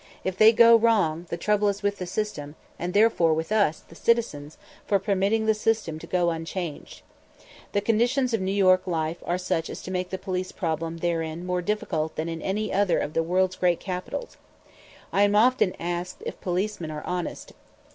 [0.23, 3.93] If they go wrong, the trouble is with the system, and therefore with us, the
[3.93, 7.03] citizens, for permitting the system to go unchanged.
[7.73, 11.45] The conditions of New York life are such as to make the police problem therein
[11.45, 14.37] more difficult than in any other of the world's great capitals.
[15.13, 17.53] I am often asked if policemen are honest.